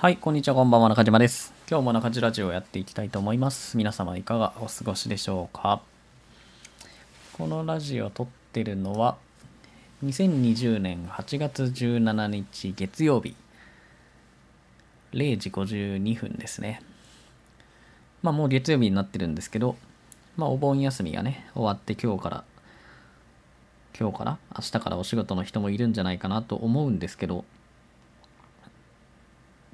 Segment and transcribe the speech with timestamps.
[0.00, 1.52] はい、こんにちは、こんばんは、中島です。
[1.68, 3.76] 今日も中島ラジオをやっていきたいと思います。
[3.76, 5.82] 皆様いかがお過ごしでしょうか？
[7.34, 9.18] このラジオを撮ってるのは、
[10.02, 13.36] 2020年8月17日月曜日、
[15.12, 16.80] 0時52分ですね。
[18.22, 19.76] まあもう月曜日になってるんですけど、
[20.38, 22.44] まあお盆休みがね、終わって今日から、
[24.00, 27.44] 今日から明日からお仕事の人もいるんじゃないかなと思うんですけど、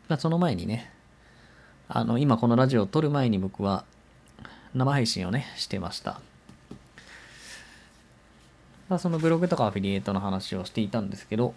[0.08, 0.90] まあ、その前にね、
[1.88, 3.84] あの、今このラジオを撮る前に僕は
[4.74, 6.20] 生配信をね、してました。
[8.88, 11.54] まあ、そのブログとかアフィリエイトの話をしていたんですけど、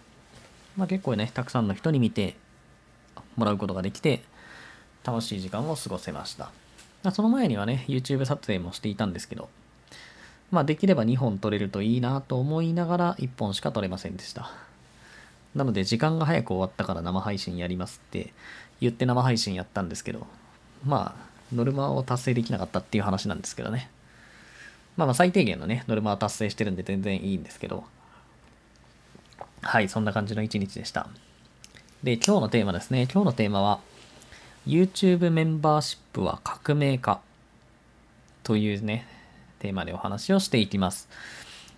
[0.76, 2.36] まあ、結構ね、たくさんの人に見て
[3.36, 4.22] もらうことができて、
[5.04, 6.46] 楽しい時間を過ごせました。
[7.02, 9.48] まあ、その前にはね、YouTube 撮影もしていたんですけど、
[10.50, 14.50] まあ、できれば2本撮れるといいなと思いながら1本しか撮れませんでした。
[15.54, 18.32] なので時間が早く終わったから生配信やりますって
[18.80, 20.26] 言って生配信やったんですけど、
[20.84, 23.90] まあ、ノルマを達成できなかったっていう話なんですけどね。
[24.96, 27.84] まあまあ最低限のね、ノルマは達成してるんで全然いいんですけど、
[29.62, 31.08] はい、そんな感じの一日でした。
[32.02, 33.08] で、今日のテーマですね。
[33.12, 33.80] 今日のテーマは、
[34.66, 37.20] YouTube メンバーシップは革命か
[38.42, 39.06] というね、
[39.58, 41.08] テーマでお話をしていきます。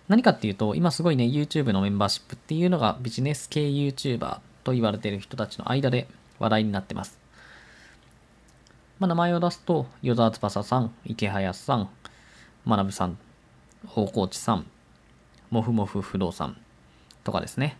[0.07, 6.07] 何かっていうと、今すごいね、YouTube のメンバーシップっていうのがビジネス系 YouTuber と言われている人たちの間で
[6.39, 7.17] 話題になってます。
[8.99, 11.89] まあ、名前を出すと、与沢翼さん、池早さん、
[12.67, 13.17] 学さん、
[13.95, 14.65] 大河内さん、
[15.49, 16.57] もふもふ不動産
[17.23, 17.77] とかですね。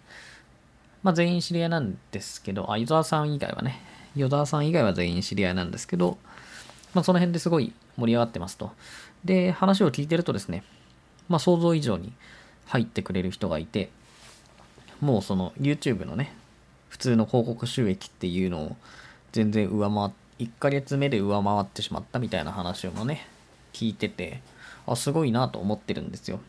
[1.01, 3.81] まあ、全員知り合いなんですけど、あ、与沢さん以外はね、
[4.15, 6.17] 与沢さん以外は全員知り合いなんですけど、
[6.93, 8.71] まあ、その辺ですごい盛り上がってますと。
[9.25, 10.63] で、話を聞いてるとですね、
[11.29, 12.13] まあ、想像以上に
[12.65, 13.89] 入ってくれる人がいて、
[15.01, 16.33] もうその YouTube のね、
[16.89, 18.75] 普通の広告収益っていうのを
[19.31, 23.27] 全然上回っ、1ヶ月目で上回ってしまったみたいな話をもね、
[23.73, 24.41] 聞いてて、
[24.85, 26.39] あ、すごいなと思ってるんですよ。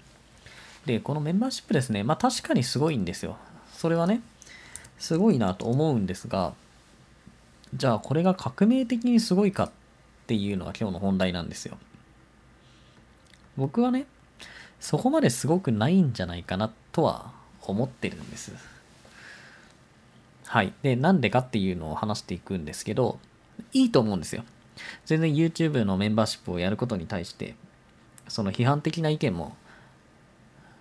[0.86, 3.36] で、このメンバーシップですね、まあ確かにすごいんですよ。
[3.72, 4.20] それはね、
[4.98, 6.54] すごいなと思うんですが、
[7.74, 9.70] じゃあこれが革命的にすごいかっ
[10.26, 11.78] ていうのが今日の本題なんですよ。
[13.56, 14.06] 僕はね、
[14.84, 18.52] そこまですごくないんじゃないかなとは思ってるんです。
[20.44, 20.74] はい。
[20.82, 23.18] で、なんでかっていうのを話していくんですけど、
[23.72, 24.44] いいと思うんですよ。
[25.06, 27.54] 全然 YouTube のメンバーシップをやることに対して、
[28.28, 29.56] その批判的な意見も、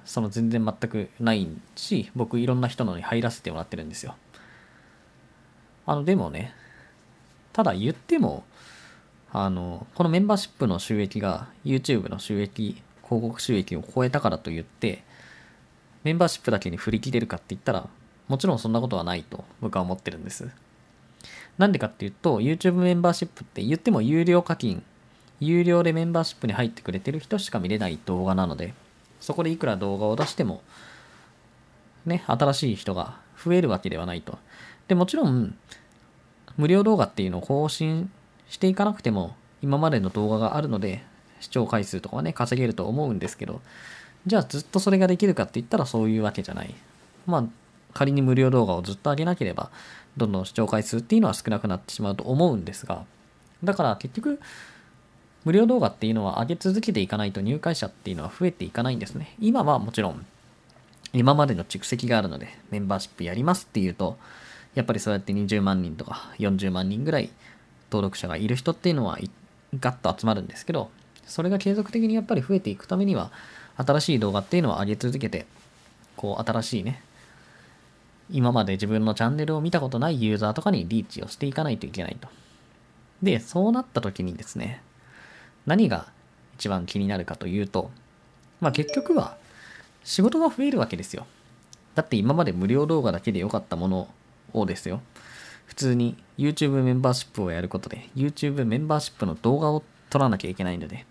[0.03, 1.47] その全然全くない
[1.77, 4.17] し、僕いろんな人のに入らせてもらってるんですよ。
[5.85, 6.53] あの、でもね、
[7.53, 8.43] ただ言っても、
[9.31, 12.83] あの、このメンバーシップの収益が YouTube の収益
[13.13, 15.03] 広告収益を超えたからといって、
[16.03, 17.87] メンバーシップだけに振り切れるかって言ったら、
[18.27, 20.49] もちろんそんなことはないと僕は思ってるんです。
[21.57, 24.83] なんでかっていうと、YouTube メンバーシップって言っても有料課金、
[25.39, 28.73] 有料でメンバーシップに入ってくれてる人しか見れない動画なので、
[29.19, 30.61] そこでいくら動画を出しても、
[32.05, 34.37] ね、新しい人が増えるわけではないと。
[34.87, 35.55] で、もちろん、
[36.57, 38.11] 無料動画っていうのを更新
[38.49, 41.03] していかなくても、今までの動画があるので、
[41.43, 43.61] 視聴回数とかはね、稼げると思うんですけど、
[44.25, 46.73] じゃあずっとそれができるかって言ったらそういうわけじゃない。
[47.25, 47.45] まあ、
[47.93, 49.69] 仮に無料動画をずっと上げなければ、
[50.17, 53.05] どんどん視聴回数っていうのは少なくなってしまうと思うんですが、
[53.63, 54.39] だから結局、
[55.43, 59.35] 無料動画っていうのは上げ続けていかないと入会者っていうのは増えていかないんですね。
[59.39, 60.25] 今はもちろん、
[61.11, 64.17] 今までの蓄積があるので、メンバーシップやりますっていうと、
[64.73, 67.29] やっぱりそうやって20万人とか40万人ぐらい
[67.91, 69.19] 登録者がいる人っていうのは
[69.79, 70.89] ガッと集まるんですけど、
[71.25, 73.31] それが継続的にやっぱり増えていくためには、
[73.77, 75.45] 新しい動画っていうのを上げ続けて、
[76.15, 77.01] こう、新しいね、
[78.29, 82.27] 今まで自分のチャンネルを見たことないユーザーとかにリーチをしていかないといけないと。
[83.21, 84.81] で、そうなった時にですね、
[85.65, 86.07] 何が
[86.55, 87.91] 一番気になるかというと、
[88.59, 89.37] まあ結局は
[90.03, 91.25] 仕事が増えるわけですよ。
[91.95, 94.07] だって今まで無料動画だけで良かったもの
[94.53, 95.01] をですよ、
[95.65, 101.05] 普通に YouTube メンバーシップをやることで、YouTube メンバーシップの動画を撮らなきゃいけないので、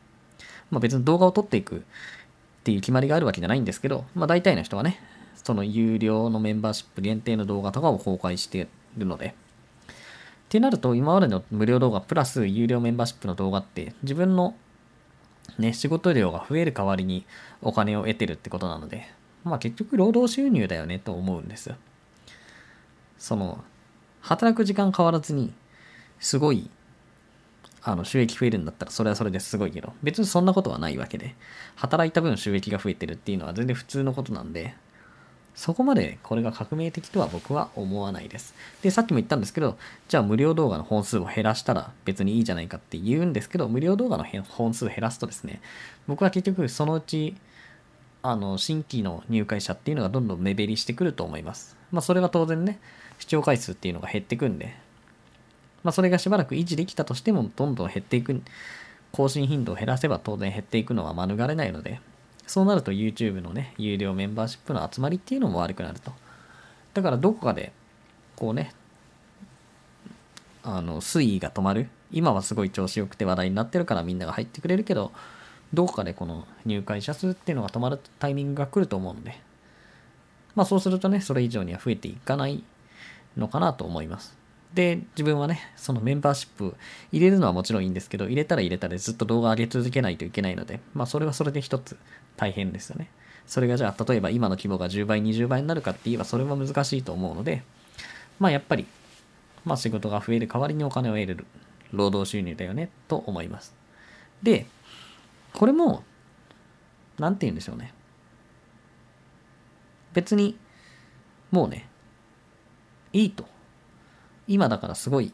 [0.73, 1.81] まあ別に動画を撮っていくっ
[2.65, 4.99] ていう決まりがあるわけじゃないんですけど、まあ大体の人はね、
[5.37, 8.67] その有料のメンバーシップ限定の動画とかを公開して
[8.97, 9.93] るので、っ
[10.49, 14.55] てなると今までの無料動画プラス有料メンバーシップの動画って自分の
[15.59, 17.27] ね、仕事量が増える代わりに
[17.61, 19.07] お金を得てるってことなので、
[19.45, 21.73] まあ結局労働収入だよねと思うんです。
[23.19, 23.63] その、
[24.21, 25.53] 働く時間変わらずに、
[26.21, 26.71] すごい、
[27.85, 31.35] あの、収益増えるんだったらそれはそれですごいけど、別にそんなことはないわけで、
[31.77, 34.75] 働いた分収益が増えてるっていうのは全然普通のことなんで、
[35.55, 38.55] そこまでこれが革命的とは僕は思わないです。
[38.83, 39.77] で、さっきも言ったんですけど、
[40.09, 45.61] じゃあ無料動画の本数を減らしたら別にいいじゃないかって言うんですけど、無料動画の本数を減らすとですね、
[46.07, 47.37] 僕は結局そのうち、
[48.23, 51.77] あの、新規の入会者っていうのがどんどん目減りしてくると思います。
[51.91, 52.79] まあ、それは当然ね、
[53.19, 54.77] 視聴回数っていうのが減ってくんで、
[55.85, 58.41] まあ、それがしばらく維持できたとしても、どんどん減っていく、
[59.11, 62.01] 更新頻度を減らせば当然減っていくのは免れないので、
[62.47, 66.13] そうなると YouTube のね、有料メンバーシップの集まりっていうのも悪くなると。
[66.95, 67.73] だからどこかで、
[68.37, 68.73] こうね、
[70.63, 71.89] あの、水位が止まる。
[72.11, 75.13] 今はすごい調子よくて話題になってるからみんなが入ってくれるけど、
[75.73, 79.41] どこかでこの入会者数っていうのが止まるタイミングが来ると思うので、
[80.55, 82.63] まあそうするとね、それ以上には増えていかない
[83.37, 84.37] のかなと思います。
[84.75, 86.75] で、自分はね、そのメンバーシップ
[87.11, 91.99] 入れるのはもちろんいいんですけど、入れたら入れたでずっと動画上げ続けないといけないので、まあそれはそれで一つ
[92.37, 93.11] 大変ですよね。
[93.47, 97.63] それがじゃあ、例えば今の規模が10倍、20倍になるかって言えばそれは難しいと思うので、
[98.39, 98.87] まあやっぱり、
[99.65, 101.45] まあ仕事が増える代わりにお金を得れる
[101.93, 103.75] 労働収入だよね、と思います。
[104.43, 104.67] で、
[105.53, 106.03] これも、
[107.19, 107.93] なんて言うんでしょうね。
[110.15, 110.57] 別に、
[111.51, 111.89] もうね、
[113.13, 113.52] いいと
[114.53, 115.33] 今だからすごい、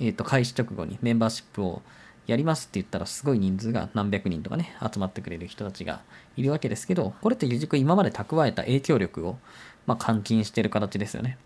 [0.00, 1.80] えっ、ー、と、開始直後にメンバーシップを
[2.26, 6.02] やりますって言ったらすごい人数が何百人とかね、集まってくれる人たちが
[6.36, 9.38] いるわけですけど、これって結局今まで蓄えた影響力を、
[9.86, 11.38] まあ、換金してる形ですよね。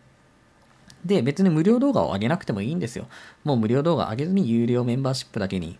[1.05, 3.06] で、別に無料動画を上げなくてもいいんですよ。
[3.44, 5.79] もう無料動画上げずに有料メンバーシップだけに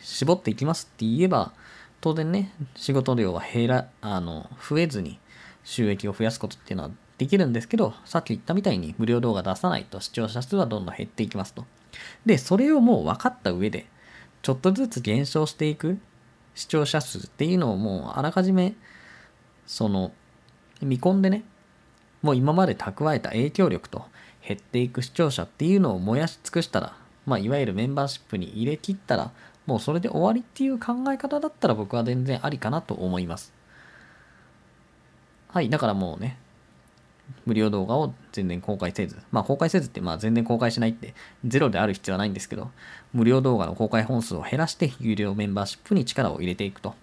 [0.00, 1.52] 絞っていきますって言えば、
[2.00, 5.18] 当然ね、仕事量は減ら、あの、増えずに
[5.64, 11.64] 収益を増やすことっていうのはできるんですけど、さっき言ったみたいに無料動画出さないと視聴者数はどんどん減っていきますと。
[12.24, 13.86] で、それをもう分かった上で、
[14.42, 15.98] ちょっとずつ減少していく
[16.54, 18.74] 視聴者数っていうのをもうあらかじめ、
[19.66, 20.12] その、
[20.80, 21.42] 見込んでね、
[22.22, 24.04] もう今まで蓄えた影響力と
[24.46, 29.32] 減っていく視聴者っていうのを燃やし尽くしたら、まあ、いわゆるメンバーシップに入れ切ったら、
[29.66, 33.52] もうそれで終わりっていう考え方だったら僕は全然ありかなと思います。
[35.48, 36.38] はい、だからもうね、
[37.46, 41.14] 無料動画を全然公開せず、まあ公開せずってまあ全然公開しないって
[41.44, 42.70] ゼロである必要はないんですけど、
[43.12, 46.94] 無料動画の公開本数を減らして有料メンバーシップに力を入れていくと。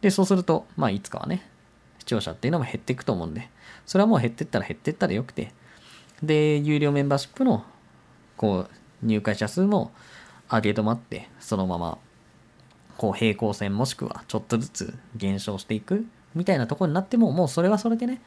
[0.00, 1.48] で、そうすると、まあいつかはね、
[1.98, 3.48] 視聴者っていうのも減っていくと思うんで、
[3.86, 5.52] それはもう減ってったら減ってったらよくて、
[6.22, 7.64] で、有料メンバーシップの
[8.36, 9.90] こう入会者数も
[10.50, 11.98] 上げ止まって、そのまま
[12.96, 18.20] こう平行線もしくはちょっとずつ減少していくみたいなとこになっても、もうそれはそれでね、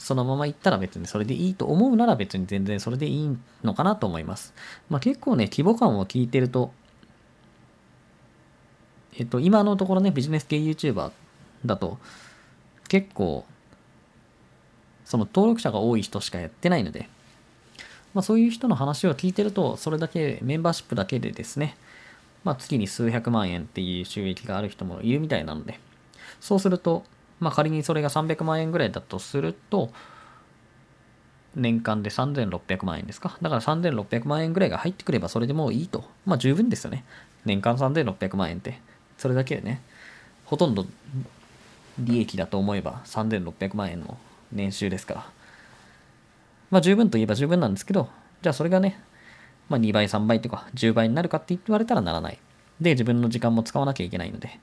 [0.00, 4.54] そのまま行ったら別にそれでいいと思うなら別に全然それでいいのかなと思います。
[4.88, 6.72] まあ結構ね、規模感を聞いてると、
[9.18, 11.12] えっと、今のところね、ビジネス系 YouTuber
[11.66, 11.98] だと、
[12.88, 13.44] 結構、
[15.04, 17.10] その登録者が多い人しかやってないので、
[18.14, 21.76] まあそういう人の話を聞いてると、それだけ、メンバーシップだけでですね、
[22.42, 25.78] まあ月に数百万円っていう収益がある人もいるみたいなので、
[26.40, 27.04] そうすると、
[27.40, 29.90] まあ、仮にそれが300万円ぐらいだとすると、
[31.56, 33.36] 年間で3600万円ですか。
[33.42, 36.04] だから3600万円ぐらいが入ってくればそれでもういいと。
[36.24, 37.04] まあ十分ですよね。
[37.44, 38.80] 年間3600万円って。
[39.18, 39.80] それだけでね、
[40.44, 40.86] ほとんど
[41.98, 44.16] 利益だと思えば3600万円の
[44.52, 45.26] 年収ですから。
[46.70, 48.08] まあ十分といえば十分なんですけど、
[48.42, 49.02] じゃあそれがね、
[49.68, 52.38] まあ2倍、3倍とか10倍になるかって言われたらならない。
[52.80, 54.60] で、自分の時間も使わなきゃいけないので。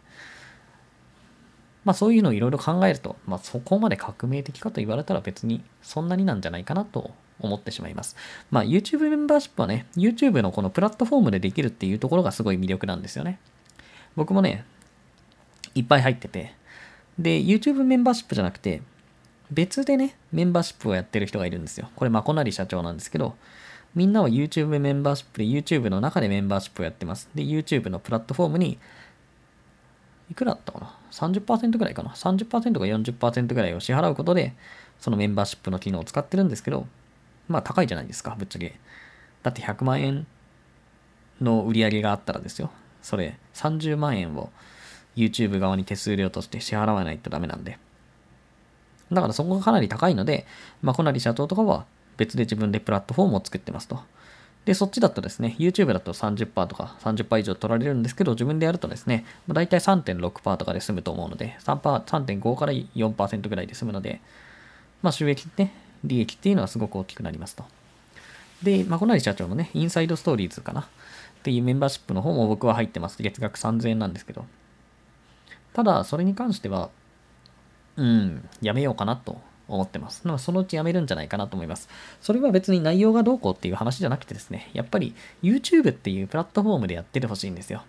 [1.88, 8.18] まあそういうのをいろいろ考えると、まあそこまで革命的かと言われたら別にそんなになんじゃないかなと思ってしまいます。
[8.52, 13.40] まあ YouTube メンバーシップはね、YouTube のこのプラットフォームでできるっていうところがすごい魅力なんですよね。
[14.18, 14.66] 僕もね、
[15.76, 16.54] いっぱい入ってて、
[17.18, 18.82] で、YouTube メンバーシップじゃなくて、
[19.50, 21.90] 別でね、メンバーシップをやってる人がいるんですよ。
[21.96, 23.36] これ、まこなり社長なんですけど、
[23.96, 27.30] みんなは YouTube メンバーシップで YouTube の中でメンバーシップをやってます。
[27.34, 28.78] で、YouTube のプラットフォームに
[30.30, 34.54] いくらだったかな ?30% ぐらいかな ?30% か40%ぐらいを支払うことで、
[35.00, 36.88] そのメンバーシップの機能を使ってるんですけど、
[37.48, 38.78] まあ高いじゃないですか、ぶっちゃけ。
[39.44, 40.28] だって100万円
[41.42, 42.72] の売り上げがあったらですよ。
[43.02, 44.50] それ30万円を
[45.16, 47.80] YouTube 側に手数料として支払わないとダメなんで。
[49.12, 50.46] だからそこがかなり高いので、
[50.82, 51.86] まあ、コナリ社長とかは
[52.18, 54.02] 別で自分でプラットフォームを作ってますと。
[54.68, 64.20] で、そっちだとですね、YouTube だと30%とか30%以上取られるんですけど、自分でやるとですね、だいたい3.6%とかで済むと思うので、3.5から4%ぐらいで済むので、
[65.02, 65.72] まあ収益ね、
[66.04, 67.64] 利益っていうのはすごく大きくなりますと。
[68.62, 70.86] で、まあ、こなり社長のね、インサイドストーリーズかなっ
[71.44, 73.24] ていうメンバーシップの方も僕は入ってます。
[73.24, 74.46] 月額3000円なんですけど。
[75.72, 76.90] ただ、それに関しては、
[77.96, 80.28] うん、やめようかなと思ってます。
[80.28, 81.90] まあそのうちやめるんじゃないかなと思います。
[82.22, 87.84] それは別に内容がどうこうっていう話じゃなくてですね、やっぱり YouTube っていうプラットフォームでやっててほしいんですよ。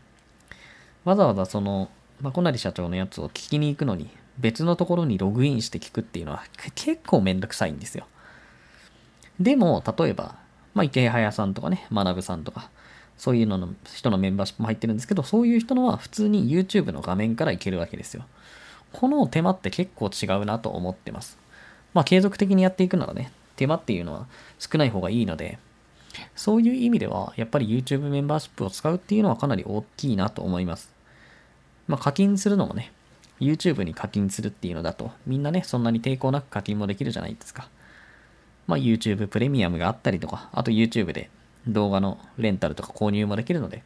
[1.04, 6.44] わざわざその、まこなり社長のやつを聞きに行くのに、別のところにログインして聞くっていうのは
[6.74, 8.06] 結構めんどくさいんですよ。
[9.40, 10.36] でも、例えば、
[10.74, 12.70] まあ、池早さんとかね、学さんとか、
[13.16, 18.24] そういうのの人のメンバーシップも入ってるんですけど、そういう人のは普通に YouTube の画面からいけるわけですよ。
[18.92, 21.36] この手間って結構違うなと思ってます。
[21.98, 24.28] まあ継続的にやっていくならね、手間っていうのは
[24.60, 25.58] 少ない方がいいので、
[26.36, 30.92] そういう意味では、やっぱり YouTube メンバーシップを使うっていうのはかなり大きいなと思います。
[31.88, 32.92] まあ課金するのもね、
[33.40, 37.68] YouTube に課金するっていうのだと、みんなね、そんなに抵抗なく課金もできるじゃないですか。
[38.68, 41.30] まあ YouTube プレミアムがあったりとか、あと YouTube で
[41.66, 43.82] 動画のレンタルとか購入もできるので、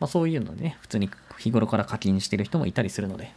[0.00, 3.30] まあそういうのでね、普通に日頃から課金してる人もいたりするので、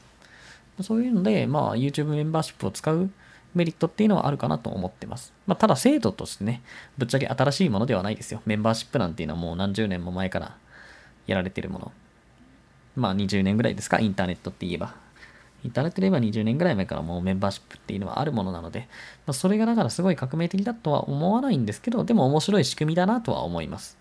[0.81, 3.11] そういうので、まあ YouTube メンバーシップを使う
[3.55, 5.33] メリットっていうのはあるかなと思ってます。
[5.47, 6.61] まあ、ただ制度としてね、
[6.97, 8.41] ぶっちゃけ新しいものではないですよ。
[8.45, 10.57] メンバーシップなんていうのはもう何十年も前から
[11.25, 11.91] やられてるもの。
[12.95, 14.95] まあ20年ぐらいですか、インターネットって言えば。
[15.63, 18.87] インターネットで言えば20年ぐらい前からもうメンバーシップっていうのはあるものなので、
[19.25, 23.97] まあ、それがだからすごい革命的だとは思わないんですけど、でも面白い仕組みだなとは思います。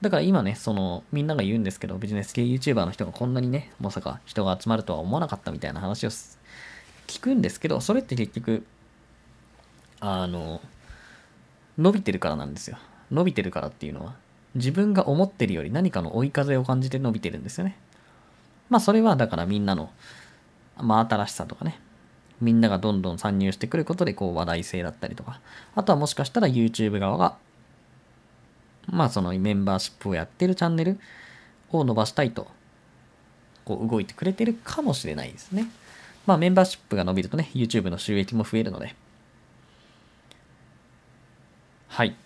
[0.00, 6.10] だから今ね、その、みんなが言うんですけど、ビジネス系 YouTuber の人がこんなにね、まさか人が集まるとは思わなかったみたいな話を
[7.06, 8.64] 聞くんですけど、それって結局、
[10.06, 10.60] あの、
[11.78, 12.76] 伸びてるからなんですよ。
[13.10, 14.14] 伸びてるからっていうのは、
[14.54, 17.78] 自分が思ってるより何かの追い風を感じて伸びてるんですよね。
[18.68, 19.90] まあそれはだからみんなの、
[20.76, 21.80] まあ新しさとかね、
[22.42, 25.40] みんながどんどん参入してくることでこう話題性だったりとか、
[25.74, 27.36] あとはもしかしたら YouTube 側が、
[28.86, 31.00] まあそのメンバーシップをやってるチャンネル
[31.70, 32.46] を伸ばしたいと、
[33.64, 35.66] こう動いてくれてるかもしれないですね。
[36.26, 38.94] まあメンバーシップが伸びるとね、YouTube の収益も増えるので、
[41.94, 42.16] はい。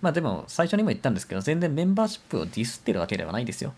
[0.00, 3.74] まあでも、最初にも言ったんですけど、全然メンバーシップをディスってるわけではないですよ。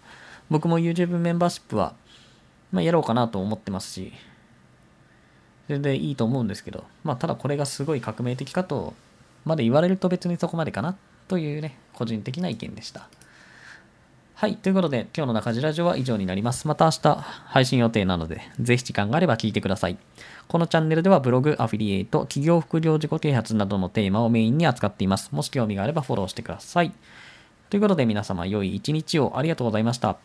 [0.48, 1.94] 僕も YouTube メンバーシップは、
[2.72, 4.14] まあ、やろうかなと思ってますし、
[5.68, 8.94] 全然いいと思うんですけど、まあ、ただこれがすごい革命的かと、
[9.44, 10.96] まで言われると別にそこまでかな
[11.28, 13.06] というね、個人的な意見でした。
[14.36, 14.56] はい。
[14.56, 16.66] ということで、今日の中地ラジオは以上になります。
[16.66, 17.14] また明日
[17.46, 19.96] 配信予定なので、ぜひ時間があれば聞いてください。
[20.48, 25.30] このチャンネルではブログ、アフィリエイト、企業副業自己啓発などのテーマをメインに扱っています。
[25.30, 26.92] もし興味があればフォローしてください。
[27.70, 30.18] ということで皆様良い一日をありがとうございました。